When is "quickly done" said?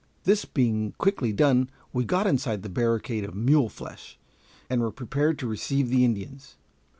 0.97-1.69